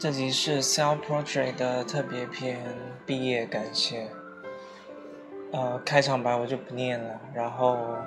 [0.00, 2.58] 这集是 Self Portrait 的特别篇
[3.04, 4.08] 毕业感谢。
[5.52, 7.20] 呃，开场白我就不念了。
[7.34, 7.98] 然后，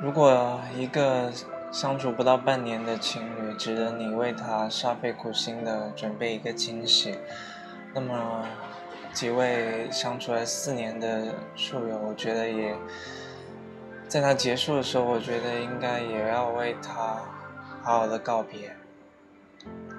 [0.00, 1.28] 如果一个
[1.72, 7.18] 相处不到半年的情侣值得你为他煞费苦心的准备一个惊喜，
[7.92, 8.46] 那么
[9.12, 12.76] 几位相处了四年的宿友，我觉得也
[14.06, 17.20] 在他结束的时候，我觉得应该也要为他
[17.82, 18.76] 好好的告别。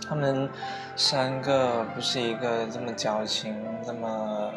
[0.08, 0.48] 他们
[0.96, 3.56] 三个不是一个这么矫情、
[3.86, 4.52] 这么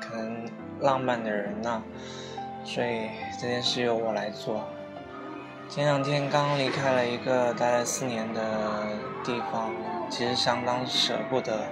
[0.00, 0.48] 可能
[0.80, 1.82] 浪漫的人呐，
[2.64, 4.64] 所以这件事由我来做。
[5.68, 8.40] 前两天刚离开了一个待了四年的
[9.22, 9.70] 地方，
[10.08, 11.66] 其实相当舍不得。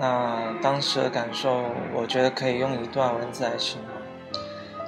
[0.00, 1.62] 那当时的感受，
[1.94, 4.42] 我觉得可以用一段文字来形容。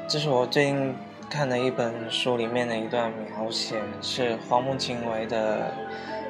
[0.09, 0.97] 这是我最近
[1.31, 5.73] 看的一本书里面的一段描写，是荒木经惟的。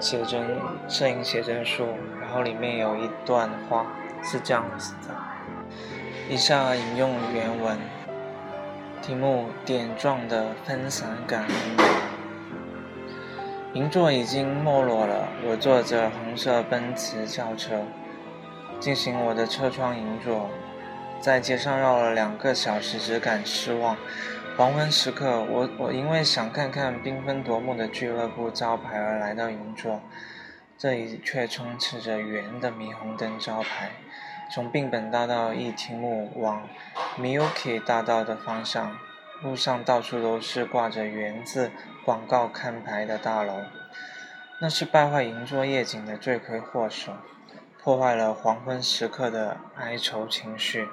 [0.01, 0.57] 写真
[0.89, 1.87] 摄影写真书，
[2.21, 3.87] 然后里面有一段话
[4.23, 5.15] 是这样子的，
[6.29, 7.77] 以下引用原文，
[9.03, 11.45] 题目点状的分散感。
[13.75, 17.83] 银座已经没落了，我坐着红色奔驰轿车，
[18.81, 20.49] 进行我的车窗银座，
[21.21, 23.97] 在街上绕了两个小时，只感失望。
[24.59, 30.01] 黄昏时刻，我我因为想看看缤纷夺目的俱乐部招牌而来到银座，
[30.77, 33.93] 这里却充斥着圆的霓虹灯招牌。
[34.51, 36.69] 从并本大道一厅目往
[37.21, 38.99] Miyuki 大道的方向，
[39.45, 41.71] 路上到处都是挂着圆字
[42.05, 43.63] 广告看牌的大楼，
[44.61, 47.13] 那是败坏银座夜景的罪魁祸首，
[47.81, 50.89] 破坏了黄昏时刻的哀愁情绪。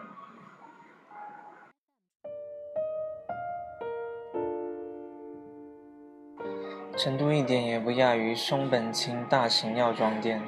[6.98, 10.42] 成都一点也不亚于松本清大型药妆店。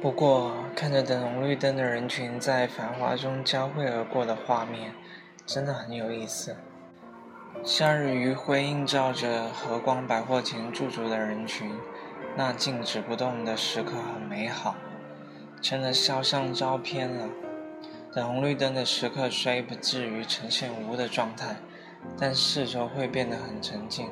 [0.00, 4.92] 不过，看着等红绿灯的人群在繁华中交汇而过的画面，
[5.44, 6.56] 真的很有意思。
[7.64, 11.70] 夏日余晖映照着和光百货前驻足的人群，
[12.36, 14.76] 那静止不动的时刻很美好，
[15.60, 17.28] 成了肖像照片了。
[18.14, 21.56] 等红绿灯的时刻虽不至于呈现无的状态，
[22.18, 24.08] 但四周会变得很沉静。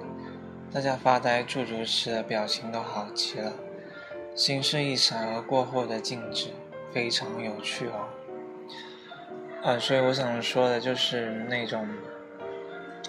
[0.74, 3.52] 大家发呆驻足时的表情都好极了，
[4.34, 6.48] 心事一闪而过后的静止，
[6.90, 8.08] 非常有趣哦。
[9.62, 11.88] 啊，所以我想说的就是那种，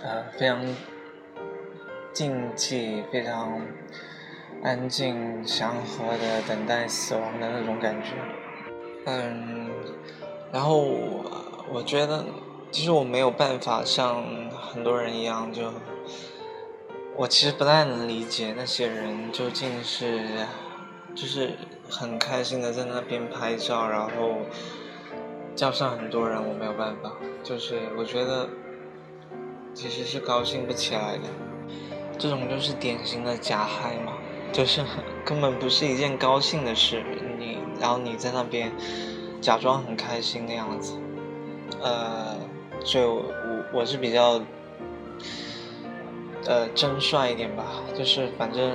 [0.03, 0.63] 呃，非常
[2.13, 3.59] 静寂、非常
[4.63, 8.11] 安静、祥和的等待死亡的那种感觉。
[9.07, 9.71] 嗯，
[10.51, 10.77] 然后
[11.67, 12.25] 我觉得，
[12.69, 15.73] 其实我没有办法像很多人一样就。
[17.17, 20.45] 我其实不太能理解那些人究竟是，
[21.15, 21.51] 就是
[21.89, 24.09] 很开心的在那边拍照，然后
[25.55, 28.49] 叫上很多人，我没有办法，就是我觉得
[29.73, 31.23] 其实是高兴不起来的，
[32.19, 34.11] 这种就是典型的假嗨嘛，
[34.51, 34.83] 就是
[35.23, 37.01] 根本不是一件高兴的事，
[37.39, 38.69] 你然后你在那边
[39.39, 40.99] 假装很开心的样子，
[41.81, 42.35] 呃，
[42.83, 43.23] 所以我
[43.71, 44.41] 我是比较。
[46.47, 47.63] 呃，真帅一点吧，
[47.97, 48.71] 就是反正，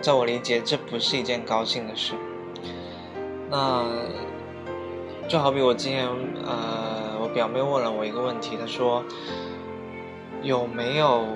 [0.00, 2.14] 在我理解，这不是一件高兴的事。
[3.50, 3.84] 那
[5.28, 6.08] 就好比我今天，
[6.46, 9.04] 呃，我表妹问了我一个问题，她说
[10.42, 11.26] 有没有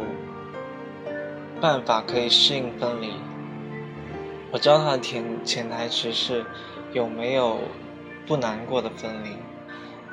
[1.61, 3.13] 办法可以适应分离？
[4.51, 6.43] 我知道她的潜潜台词是
[6.95, 7.59] 有没有
[8.27, 9.37] 不难过的分离，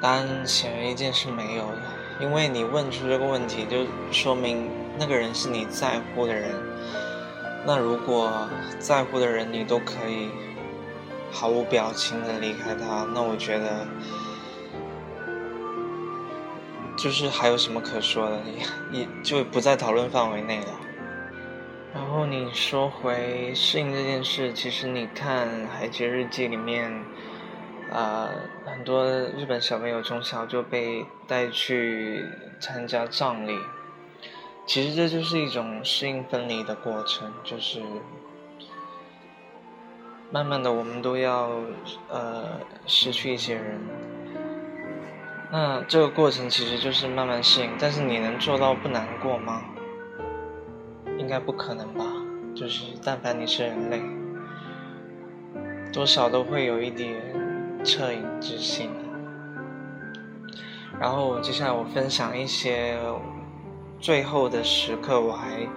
[0.01, 1.81] 答案显而易见是没有的，
[2.19, 3.77] 因为你问出这个问题，就
[4.11, 4.69] 说明。
[4.99, 6.51] 那个人是你在乎的人，
[7.65, 8.49] 那如果
[8.79, 10.29] 在乎的人你都可以
[11.31, 13.87] 毫无表情的离开他，那我觉得
[16.97, 18.41] 就是还有什么可说的，
[18.91, 20.67] 也也就不在讨论范围内了。
[21.93, 26.91] 然后你说回适应这件事，其实你看《海街日记》里面，
[27.89, 28.29] 啊，
[28.65, 32.25] 很多日本小朋友从小就被带去
[32.59, 33.57] 参加葬礼。
[34.69, 37.81] 其实这就是一种适应分离的过程，就是
[40.31, 41.49] 慢慢的我们都要
[42.07, 43.81] 呃失去一些人，
[45.51, 47.71] 那这个过程其实就是慢慢适应。
[47.79, 49.63] 但是你能做到不难过吗？
[51.17, 52.05] 应该不可能吧。
[52.55, 53.99] 就是但凡你是人类，
[55.91, 57.19] 多少都会有一点
[57.83, 58.91] 恻隐之心。
[60.99, 62.99] 然后接下来我分享一些。
[64.01, 65.67] 最后的时刻，我还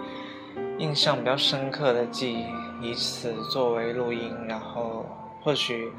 [0.78, 5.04] 印象比较深刻的记忆，以此作为录音，然后
[5.42, 5.92] 或许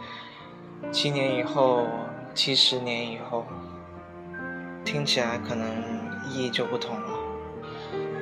[0.90, 1.86] 七年以后、
[2.34, 3.46] 七十年以后，
[4.86, 5.68] 听起来可能
[6.30, 7.20] 意义就不同了。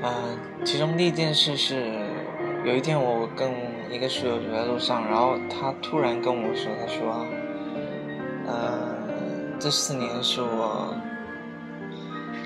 [0.02, 0.14] 呃，
[0.66, 1.94] 其中第一件事是，
[2.66, 3.52] 有一天我跟
[3.92, 7.26] 一个室友走在路上，然后他突然跟我说：“他说，
[8.48, 8.98] 呃，
[9.60, 10.92] 这四年是我。”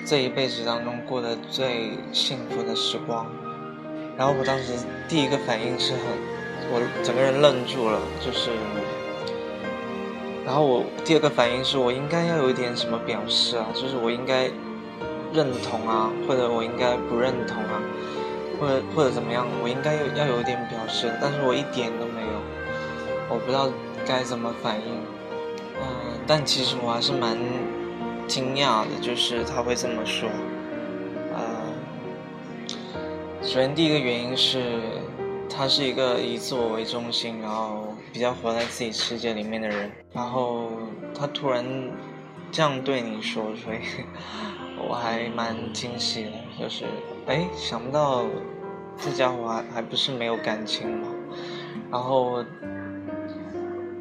[0.06, 3.26] 这一辈子当中过得最幸福的时光，
[4.16, 4.74] 然后我当时
[5.10, 6.02] 第一个反应是很，
[6.72, 8.52] 我整个人愣住了，就是，
[10.46, 14.44] 然后我第二个反应是我应该要有一点什么表示啊，就是我应该
[15.34, 17.82] 认同啊，或者我应该不认同啊，
[18.62, 22.40] 或者或者怎么样，我应该要有一点表示，但是我一点都没有，
[23.28, 23.68] 我不知道
[24.06, 24.94] 该怎么反应，
[25.82, 27.36] 嗯，但其实我还是蛮。
[28.28, 30.30] 惊讶的就是他会这么说，
[31.34, 31.42] 呃，
[33.42, 34.82] 首先第一个原因是，
[35.50, 40.70] 他是一个以自我为中心，然后比较活在自己世界里面的人，然后
[41.14, 41.64] 他突然
[42.52, 43.78] 这样对你说，所以
[44.90, 46.86] 我还蛮惊喜的，就是
[47.28, 48.26] 哎，想不到
[48.98, 51.08] 这家伙还还不是没有感情嘛，
[51.92, 52.44] 然后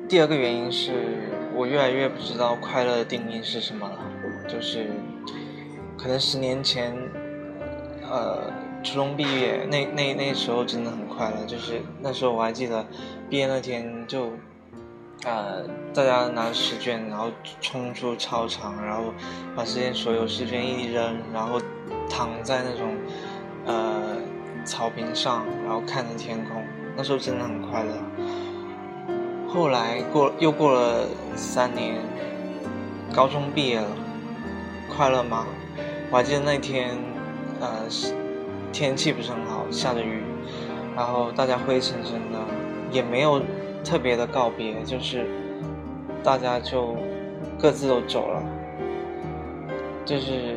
[0.08, 3.98] 第二个原因是我越来越不知道快乐的定义是什么了。
[4.46, 4.90] 就是，
[5.96, 6.94] 可能十年前，
[8.02, 8.52] 呃，
[8.82, 11.46] 初中毕业那那那时候真的很快乐。
[11.46, 12.86] 就是那时候我还记得，
[13.30, 14.30] 毕业那天就，
[15.24, 17.30] 呃，大家拿试卷，然后
[17.60, 19.12] 冲出操场，然后
[19.56, 21.60] 把之前所有试卷一扔，然后
[22.08, 22.94] 躺在那种
[23.64, 24.16] 呃
[24.64, 26.62] 草坪上，然后看着天空。
[26.96, 27.92] 那时候真的很快乐。
[29.48, 31.96] 后来过又过了三年，
[33.14, 33.86] 高中毕业了。
[34.96, 35.44] 快乐吗？
[36.08, 36.96] 我还记得那天，
[37.60, 37.68] 呃，
[38.72, 40.22] 天气不是很好，下着雨，
[40.94, 42.38] 然后大家灰沉沉的，
[42.92, 43.42] 也没有
[43.84, 45.26] 特别的告别，就是
[46.22, 46.94] 大家就
[47.58, 48.40] 各自都走了，
[50.04, 50.56] 就是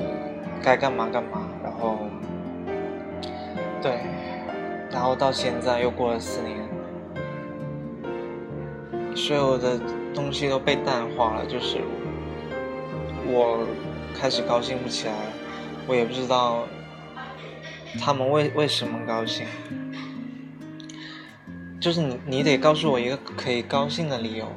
[0.62, 1.98] 该干嘛干嘛，然后
[3.82, 4.02] 对，
[4.92, 6.60] 然后到现在又过了四年，
[9.16, 9.80] 所有的
[10.14, 11.80] 东西都被淡化了，就是
[13.26, 13.66] 我。
[14.20, 15.32] 开始高兴不起来了，
[15.88, 16.68] 我也不知道
[18.00, 19.46] 他们为为什么高兴。
[21.80, 24.48] 就是你，你得告诉我一个可以高兴的理由。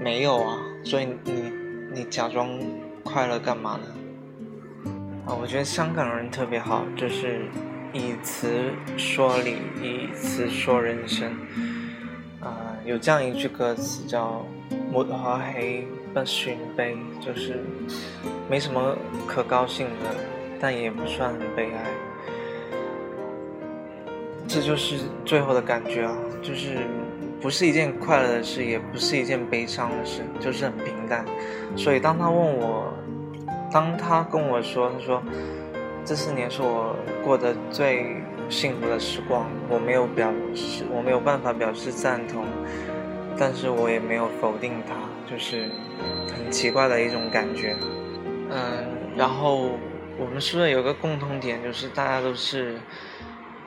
[0.00, 1.52] 没有啊，所以你
[1.92, 2.58] 你假装
[3.02, 4.90] 快乐干嘛呢？
[5.26, 7.42] 啊，我觉得香港人特别好，就是
[7.92, 11.30] 以词说理，以词说人生。
[12.40, 14.44] 啊，有这样一句歌词叫
[14.90, 15.86] “莫花黑”。
[16.16, 17.62] 不寻悲，就是
[18.48, 18.96] 没什么
[19.26, 20.16] 可高兴的，
[20.58, 21.84] 但也不算很悲哀。
[24.48, 24.96] 这就是
[25.26, 26.78] 最后的感觉啊，就是
[27.38, 31.22] 不是一件快乐的事，也不是一件悲伤的事，就是很平淡。
[31.76, 32.90] 所以当他问我，
[33.70, 35.22] 当他跟我说，他说
[36.02, 38.16] 这四年是我过得最
[38.48, 42.42] 幸福的时光，我没有表示，我没有办法表示赞同，
[43.38, 44.94] 但是我也没有否定他。
[45.28, 45.68] 就是
[46.32, 47.76] 很奇怪的一种感觉，
[48.50, 49.70] 嗯，然后
[50.18, 52.78] 我们宿舍有个共同点，就是大家都是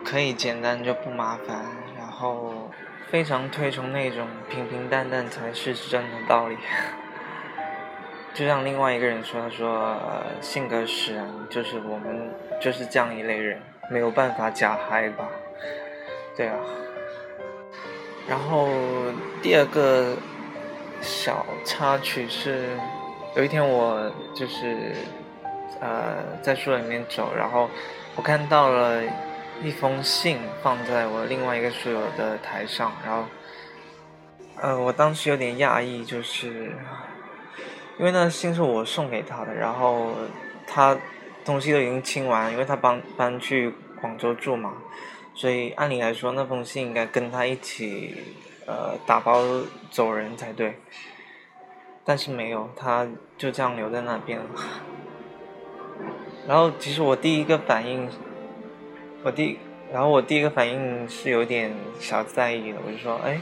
[0.04, 1.66] 可以简单就不麻烦，
[1.98, 2.72] 然后
[3.10, 6.58] 非常推崇那种平平淡淡才是真的道理。
[8.34, 9.98] 就像另外一个人说，他说
[10.40, 12.32] 性格使然，就是我们
[12.62, 15.28] 就是这样一类人，没有办法假嗨吧？
[16.38, 16.56] 对啊。
[18.28, 18.70] 然后
[19.42, 20.16] 第二个。
[21.02, 22.70] 小插曲是，
[23.36, 24.94] 有一天我就是，
[25.80, 27.70] 呃，在书里面走，然后
[28.16, 29.02] 我看到了
[29.64, 33.26] 一封信放在我另外一个书友的台上，然后，
[34.62, 36.72] 呃，我当时有点讶异，就是，
[37.98, 40.12] 因为那信是我送给他的，然后
[40.68, 40.98] 他
[41.46, 44.74] 东西都已经清完，因为他搬搬去广州住嘛，
[45.34, 48.36] 所以按理来说那封信应该跟他一起。
[48.70, 49.42] 呃，打包
[49.90, 50.76] 走人才对，
[52.06, 54.46] 但是没有，他就这样留在那边了。
[56.48, 58.08] 然后，其实我第一个反应，
[59.24, 59.58] 我第，
[59.92, 63.42] 然后我第一个反应是有点小在意的，我就说，哎，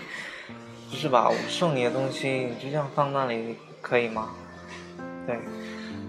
[0.89, 4.29] 不是吧，我送你的东西你就这样放那里可以吗？
[5.27, 5.38] 对，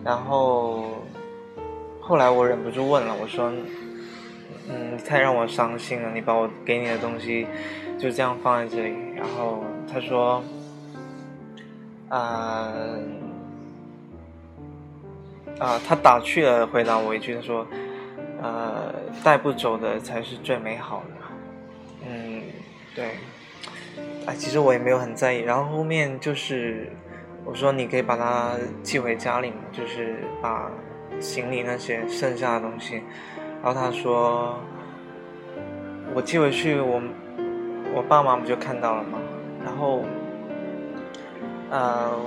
[0.04, 1.02] 然后
[2.00, 3.52] 后来我忍不住问了，我说，
[4.68, 7.48] 嗯，太让我伤心了，你把我给你的东西。
[7.98, 10.42] 就这样放在这里，然后他说
[12.08, 12.72] ：“啊
[15.58, 17.66] 啊，他打趣了回答我一句，他说：
[18.40, 18.94] 呃，
[19.24, 22.06] 带不走的才是最美好的。
[22.08, 22.42] 嗯，
[22.94, 23.16] 对。
[24.24, 25.38] 哎，其实我也没有很在意。
[25.40, 26.92] 然后后面就是
[27.44, 28.52] 我说你可以把它
[28.84, 30.70] 寄回家里嘛，就是把
[31.18, 33.02] 行李那些剩下的东西。
[33.60, 34.56] 然后他说
[36.14, 37.02] 我寄回去，我
[37.94, 39.18] 我爸妈不就看到了吗？
[39.64, 40.04] 然后，
[41.70, 42.18] 呃，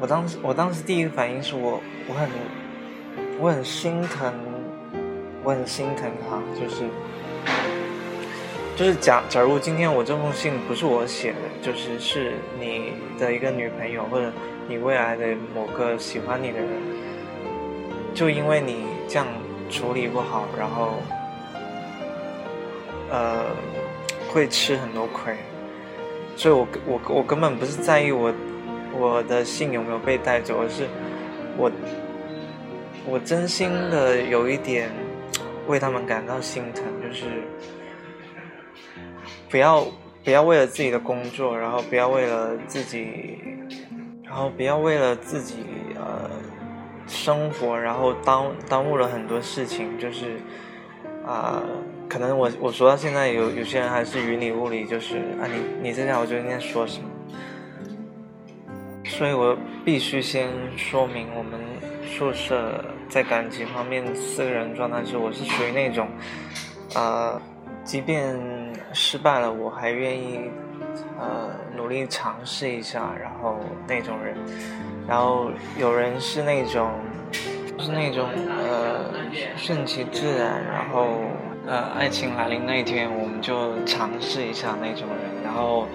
[0.00, 2.28] 我当时我当时第一个反应是我我很
[3.38, 4.32] 我很心疼，
[5.42, 6.84] 我很心疼他，就是
[8.76, 14.32] 就是假假如今天我这封信不是我写的，就是是你的一个女朋友或者
[14.68, 16.68] 你未来的某个喜欢你的人，
[18.14, 19.26] 就因为你这样
[19.68, 20.94] 处理不好，然后
[23.10, 23.46] 呃
[24.28, 25.34] 会吃很多亏。
[26.36, 28.32] 所以，我我我根本不是在意我
[28.96, 30.86] 我的信有没有被带走，而是
[31.56, 31.68] 我
[33.04, 34.88] 我真心的有一点
[35.66, 37.24] 为他们感到心疼，就是
[39.50, 39.84] 不要
[40.22, 43.38] 不要为了自己的工作，然后不要为了自己，
[44.22, 45.64] 然后不要为了自己
[45.96, 46.30] 呃
[47.08, 50.36] 生活，然后耽耽误了很多事情，就是
[51.26, 51.60] 啊。
[52.08, 57.08] 可能我我说到现在有有些人还是云里雾里，就是啊你你这家伙究竟在说什么？
[59.04, 61.60] 所以我必须先说明，我们
[62.06, 66.08] 宿舍在感情方面四个人状态是，我是属于那种，
[66.94, 67.40] 呃，
[67.84, 68.36] 即便
[68.92, 70.50] 失败了，我还愿意
[71.18, 74.34] 呃努力尝试一下，然后那种人。
[75.06, 76.90] 然后有人是那种，
[77.78, 79.12] 是那种呃
[79.56, 81.20] 顺其自然，然后。
[81.68, 85.44] 呃，爱情来临那一天，我们就尝试一下那种人。
[85.44, 85.86] 然后，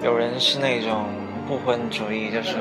[0.00, 1.06] 有人是那种
[1.48, 2.54] 不婚主义，就是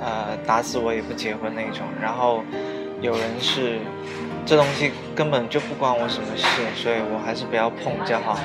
[0.00, 1.84] 呃打死我也不结婚那种。
[2.00, 2.44] 然后，
[3.00, 3.80] 有人是
[4.46, 8.38] 这东西根本就不关我什么事，所以我还是不要碰比较好。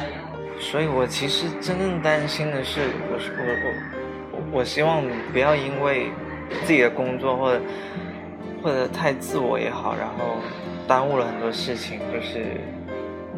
[0.60, 6.10] 所以我其实真正担心的是，我是我我我希望不要因为
[6.64, 7.62] 自己的工作或者
[8.64, 10.38] 或者太自我也好，然后
[10.88, 12.60] 耽误了很多事情，就是。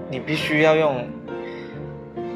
[0.09, 1.05] 你必须要用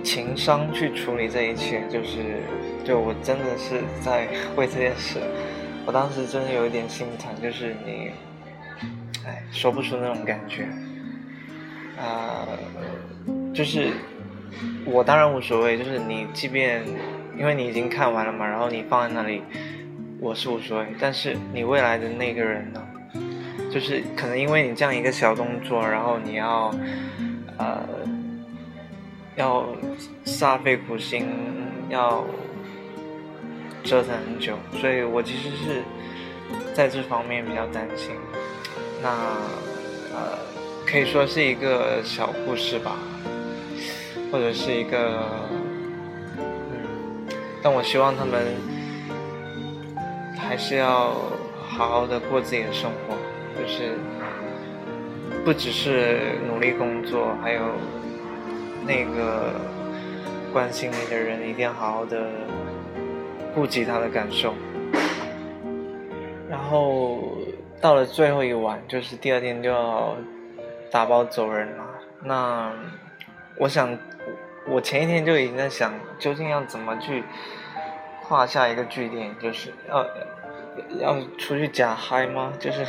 [0.04, 2.42] 情商去处理这一切，就是，
[2.84, 5.20] 就我真的是在为这件事，
[5.86, 8.12] 我当时真的有一点心疼，就是你，
[9.26, 10.68] 哎，说不出那种感觉，
[11.98, 12.48] 啊，
[13.54, 13.90] 就是
[14.86, 16.84] 我当然无所谓，就是你即便
[17.38, 19.44] 因为你已经看完了嘛，然后你放在那里，
[20.20, 22.86] 我是无所谓，但是你未来的那个人呢，
[23.72, 26.74] 就是可能因为你这样一个小动作，然后你要。
[27.62, 27.78] 呃，
[29.36, 29.64] 要
[30.26, 31.30] 煞费苦心，
[31.90, 32.26] 要
[33.84, 35.84] 折腾很久，所以我其实是
[36.74, 38.16] 在这方面比较担心。
[39.04, 39.10] 那
[40.12, 40.40] 呃，
[40.88, 42.98] 可以说是一个小故事吧，
[44.32, 45.24] 或者是一个，
[46.40, 47.28] 嗯，
[47.62, 48.56] 但我希望他们
[50.36, 51.14] 还是要
[51.70, 53.16] 好好的过自己的生活，
[53.56, 53.94] 就是。
[55.44, 57.62] 不只是努力工作，还有
[58.86, 59.54] 那个
[60.54, 62.30] 关心你的人，一定要好好的
[63.56, 64.54] 顾及他的感受。
[66.48, 67.38] 然后
[67.82, 70.16] 到了最后一晚，就是第二天就要
[70.92, 71.84] 打包走人了。
[72.24, 72.72] 那
[73.58, 73.98] 我想，
[74.68, 77.24] 我前一天就已经在想，究竟要怎么去
[78.22, 80.06] 画下一个句点，就是要
[81.00, 82.54] 要出去假嗨吗？
[82.60, 82.86] 就是。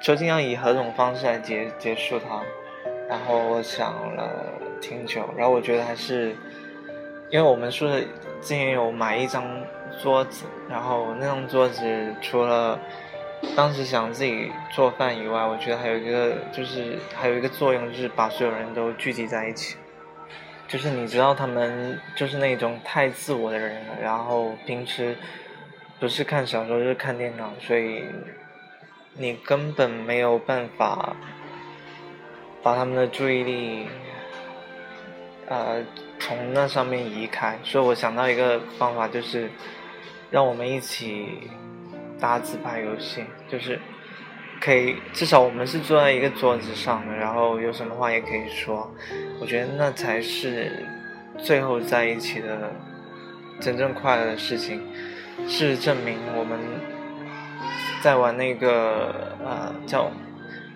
[0.00, 2.42] 究竟要以何种方式来结结束它？
[3.08, 4.28] 然后我想了
[4.80, 6.34] 挺久，然后我觉得还是，
[7.30, 8.00] 因为我们宿舍
[8.40, 9.44] 之前有买一张
[10.02, 12.78] 桌子，然后那张桌子除了
[13.56, 19.76] 当时想自己做饭以外，我觉得还有一个就是还有一个作用，就是把所有人都聚集在一起。
[20.66, 25.16] 就是你知道他们就是那种太自我的人，然后平时
[26.00, 28.04] 不是看小说就是看电脑，所以。
[29.18, 31.16] 你根本没有办法
[32.62, 33.86] 把他们的注意力，
[35.46, 35.82] 呃，
[36.18, 37.58] 从那上面移开。
[37.64, 39.48] 所以我想到一个方法，就是
[40.30, 41.48] 让我们一起
[42.20, 43.80] 打自拍游戏，就是
[44.60, 48.92] 可以至少我们是坐在一个桌子上的，然后有什么话也可以说。
[49.40, 50.84] 我觉得那才是
[51.38, 52.70] 最后在一起的
[53.60, 54.82] 真正快乐的事情。
[55.46, 56.58] 事实证明，我们。
[58.02, 60.10] 在玩那个呃叫，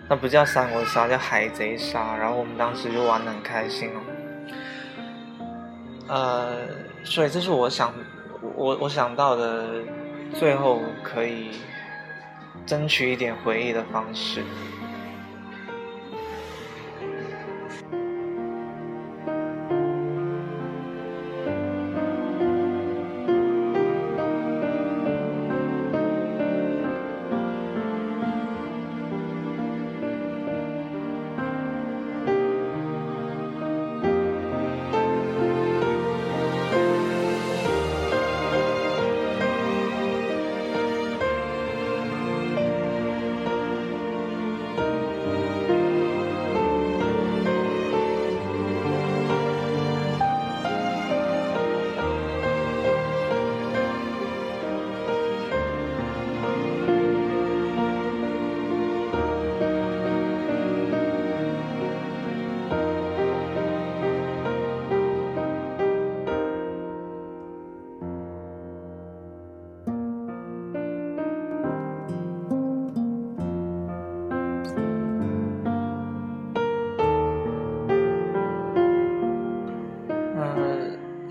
[0.08, 2.16] 那不叫三国杀，叫海贼杀。
[2.16, 4.00] 然后我们当时就玩的很开心哦。
[6.08, 6.56] 呃，
[7.04, 7.94] 所以这是我想
[8.56, 9.68] 我我想到的
[10.34, 11.50] 最后可以
[12.66, 14.42] 争取一点回忆的方式。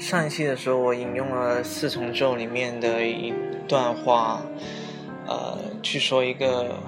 [0.10, 3.32] 上一期的时候，我引用了四重奏里面的一
[3.68, 4.42] 段话，
[5.28, 6.80] 呃，去说一个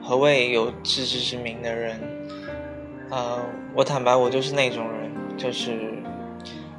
[0.00, 1.98] 何谓有自知之明的人。
[3.10, 3.40] 呃，
[3.74, 5.94] 我坦白，我就是那种人，就是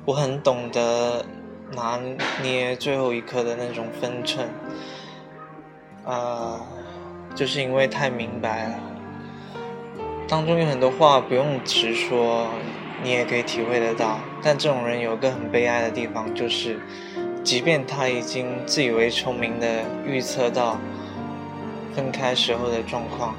[0.05, 1.25] 我很懂得
[1.73, 1.99] 拿
[2.41, 4.47] 捏最后一刻的那种分寸。
[6.05, 6.57] 呃，
[7.35, 8.79] 就是因为太明白了，
[10.25, 12.47] 当中有很多话不用直说。
[13.05, 16.79] 你也可以体会得到，但这种人有个很悲哀的地方，就是，
[17.43, 20.79] 即便他已经自以为聪明的预测到
[21.93, 23.35] 分开时候的状况，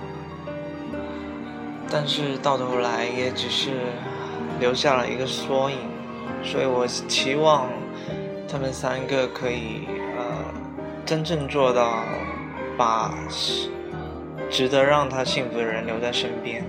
[1.90, 3.72] 但是到头来也只是
[4.60, 5.78] 留下了一个缩影。
[6.44, 7.68] 所以我期望
[8.48, 10.44] 他们三个可以呃
[11.04, 12.04] 真正做到
[12.76, 13.12] 把
[14.48, 16.64] 值得让他幸福的人留在身边。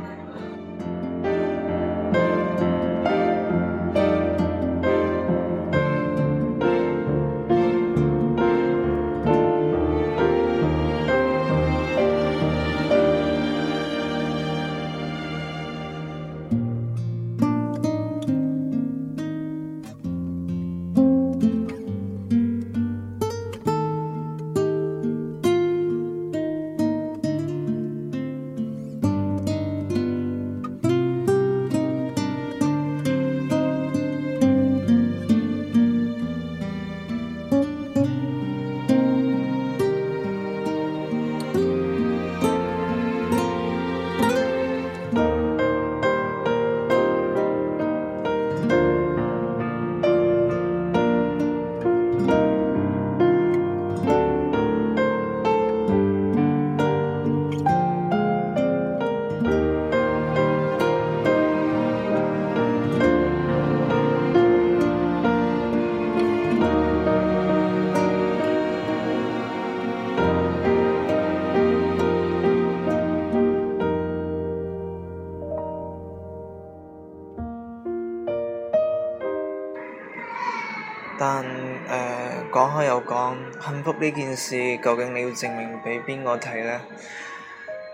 [83.99, 86.81] 呢件事究竟你要證明俾邊個睇呢？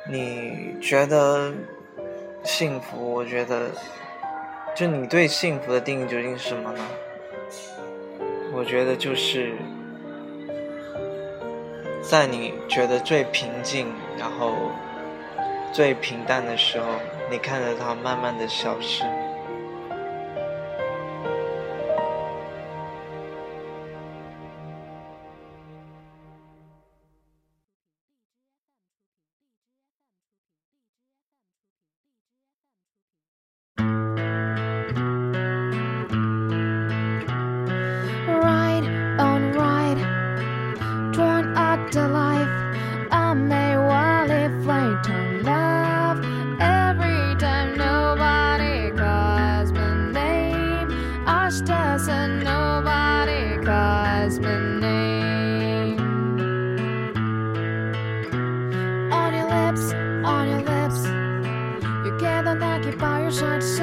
[0.10, 1.54] 你覺得
[2.44, 3.14] 幸福？
[3.14, 3.72] 我覺得，
[4.76, 6.86] 就你對幸福的定義究竟是什麼呢？
[8.54, 9.54] 我覺得就是，
[12.02, 13.86] 在你覺得最平靜，
[14.18, 14.54] 然後
[15.72, 16.86] 最平淡的時候，
[17.32, 19.04] 你看着它慢慢的消失。
[51.94, 56.00] house and nobody calls me name.
[59.12, 59.94] On your lips,
[60.34, 61.02] on your lips,
[62.06, 63.83] you get can't occupy your shut.